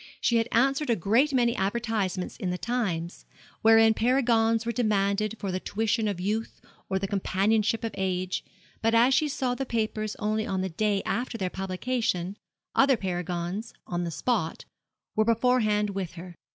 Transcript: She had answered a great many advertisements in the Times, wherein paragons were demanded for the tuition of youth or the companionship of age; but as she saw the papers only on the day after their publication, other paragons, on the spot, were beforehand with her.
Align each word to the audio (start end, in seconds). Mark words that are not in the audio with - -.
She 0.19 0.37
had 0.37 0.47
answered 0.51 0.89
a 0.89 0.95
great 0.95 1.31
many 1.31 1.55
advertisements 1.55 2.35
in 2.37 2.49
the 2.49 2.57
Times, 2.57 3.23
wherein 3.61 3.93
paragons 3.93 4.65
were 4.65 4.71
demanded 4.71 5.35
for 5.37 5.51
the 5.51 5.59
tuition 5.59 6.07
of 6.07 6.19
youth 6.19 6.59
or 6.89 6.97
the 6.97 7.07
companionship 7.07 7.83
of 7.83 7.93
age; 7.95 8.43
but 8.81 8.95
as 8.95 9.13
she 9.13 9.27
saw 9.27 9.53
the 9.53 9.63
papers 9.63 10.15
only 10.15 10.47
on 10.47 10.61
the 10.61 10.69
day 10.69 11.03
after 11.05 11.37
their 11.37 11.51
publication, 11.51 12.35
other 12.73 12.97
paragons, 12.97 13.75
on 13.85 14.03
the 14.03 14.09
spot, 14.09 14.65
were 15.15 15.23
beforehand 15.23 15.91
with 15.91 16.13
her. 16.13 16.33